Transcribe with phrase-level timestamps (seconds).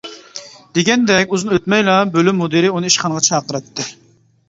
[0.77, 3.91] دېگەندەك ئۇزۇن ئۆتمەيلا بۆلۈم مۇدىرى ئۇنى ئىشخانىغا چاقىرتتى.